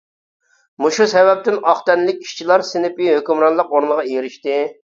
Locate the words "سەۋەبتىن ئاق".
1.11-1.83